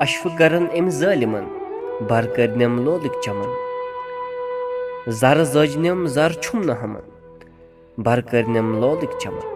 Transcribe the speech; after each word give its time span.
اَشفرن 0.00 0.66
أمۍ 0.78 0.90
ظٲلِمن 0.90 1.44
بَر 2.08 2.24
کٔرنم 2.36 2.74
لولٕکۍ 2.84 3.20
چمن 3.24 3.50
زَرٕ 5.20 5.44
زٲجنِم 5.44 6.06
زَرٕ 6.06 6.40
چُمنہٕ 6.42 6.76
ہمَن 6.82 7.06
بَر 8.04 8.20
کٔرنم 8.20 8.68
لولٕکۍ 8.80 9.18
چمن 9.22 9.46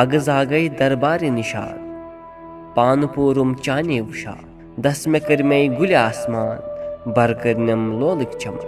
آگہٕ 0.00 0.20
زاگے 0.28 0.68
دربارِ 0.78 1.30
نِشان 1.38 1.76
پانہٕ 2.74 3.12
پوٚرُم 3.14 3.54
چانے 3.54 4.00
وُشات 4.00 4.44
دس 4.84 5.06
مےٚ 5.06 5.24
کٔرمے 5.26 5.68
گُلہِ 5.78 5.94
آسمان 5.94 6.71
بر 7.06 7.32
کٔرنم 7.42 7.80
لولٕکۍ 8.00 8.38
چمن 8.38 8.66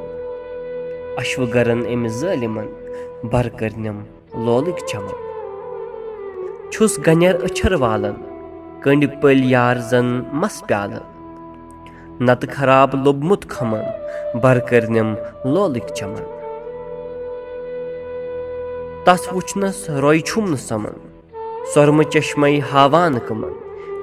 اَشوٕ 1.18 1.46
گَرَن 1.54 1.82
أمِس 1.92 2.12
ظٲلِمَن 2.20 2.66
بر 3.32 3.48
کٔرنم 3.58 3.98
لولٕکۍ 4.44 4.86
چمن 4.90 5.12
چھُس 6.72 6.98
گَنٮ۪ر 7.06 7.34
أچھر 7.46 7.72
والَن 7.82 8.14
کٔنٛڈۍ 8.82 9.20
پٔلۍ 9.20 9.44
یار 9.54 9.76
زَن 9.90 10.06
مَس 10.40 10.62
پیالہٕ 10.68 11.02
نَتہٕ 12.26 12.52
خراب 12.56 12.94
لوٚبمُت 13.04 13.46
کھمَن 13.50 13.84
بر 14.42 14.58
کٔرنم 14.68 15.14
لولٕکۍ 15.44 15.94
چمن 15.98 16.24
تَس 19.04 19.28
وٕچھنَس 19.32 19.78
رۄے 20.02 20.18
چھُم 20.28 20.44
نہٕ 20.50 20.64
سَمَن 20.68 20.96
سۄرمہٕ 21.74 22.10
چشمَے 22.12 22.58
ہاوان 22.72 23.18
کٕمَن 23.26 23.52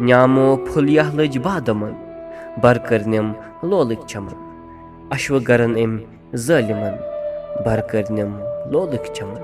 نیامو 0.05 0.55
پھٕل 0.65 0.89
یَہلٕج 0.89 1.37
بادمَن 1.43 1.93
بٔرکٔرۍ 2.59 3.07
نِم 3.07 3.31
لولٕکۍ 3.63 4.05
چَمن 4.07 4.35
اَشوٕ 5.15 5.39
گَرَن 5.47 5.75
أمۍ 5.83 6.03
بر 6.81 6.95
بٕرکٔرنِم 7.65 8.31
لولٕکۍ 8.71 9.13
چَمن 9.15 9.41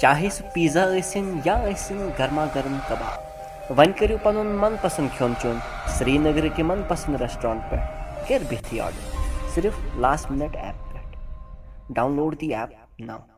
چاہے 0.00 0.28
سُہ 0.36 0.42
پیٖزا 0.54 0.84
ٲسِن 0.94 1.26
یا 1.44 1.56
ٲسِنۍ 1.64 2.10
گرما 2.18 2.44
گرم 2.54 2.76
کَباب 2.88 3.76
وۄنۍ 3.78 3.92
کٔرِو 3.98 4.16
پَنُن 4.22 4.46
من 4.60 4.74
پسنٛد 4.82 5.08
کھیوٚن 5.16 5.32
چٮ۪ون 5.40 5.58
سرینگرٕ 5.98 6.56
کہِ 6.56 6.62
من 6.64 6.82
پسنٛد 6.88 7.20
ریسٹورنٹ 7.22 7.70
پٮ۪ٹھ 7.70 8.44
بِہتھٕے 8.48 8.80
آرڈر 8.80 9.50
صرف 9.54 9.74
لاسٹ 10.00 10.30
مِنَٹ 10.30 10.56
ایپ 10.56 10.76
پٮ۪ٹھ 10.92 11.92
ڈاوُن 11.94 12.16
لوڈ 12.16 12.40
دِ 12.40 12.54
ایپ 12.54 13.00
ناو 13.00 13.37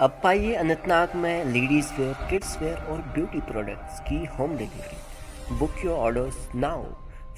अब 0.00 0.18
पाइए 0.22 0.54
अनंतनाग 0.54 1.14
में 1.16 1.44
ناگ 1.44 1.92
वेयर 1.98 2.28
किड्स 2.30 2.56
वेयर 2.62 2.78
और 2.92 2.98
ब्यूटी 3.14 3.40
प्रोडक्ट्स 3.40 4.00
की 4.00 4.24
home 4.32 4.56
delivery 4.56 5.56
book 5.58 5.84
your 5.84 5.98
orders 5.98 6.48
now 6.54 6.82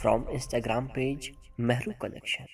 from 0.01 0.25
Instagram 0.31 0.87
page 0.95 1.31
Mehru 1.61 1.93
collection 2.03 2.47